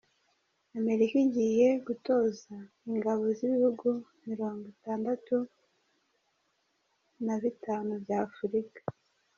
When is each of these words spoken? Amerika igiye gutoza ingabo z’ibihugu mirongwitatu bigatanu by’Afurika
Amerika 0.79 1.15
igiye 1.27 1.67
gutoza 1.85 2.55
ingabo 2.91 3.23
z’ibihugu 3.37 3.87
mirongwitatu 4.27 5.37
bigatanu 7.25 7.91
by’Afurika 8.05 8.81